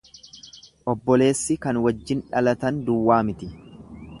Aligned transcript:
Obboleessi 0.93 1.57
kan 1.67 1.81
wajjin 1.83 2.25
dhalatan 2.31 2.81
duwwaa 2.89 3.21
miti. 3.29 3.53